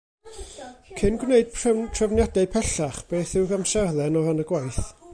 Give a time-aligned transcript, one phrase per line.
[1.01, 4.83] Cyn gwneud trefniadau pellach, beth yw'r amserlen o ran y gwaith